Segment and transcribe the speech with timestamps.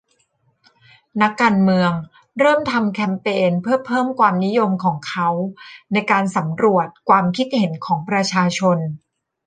[1.21, 1.91] นักการเมือง
[2.39, 5.29] เริ่มทำแคมเปญเพื่อเพิ่มความนิยมของเขา
[5.93, 8.77] ในการสำรวจความคิดเห็นของประชาชน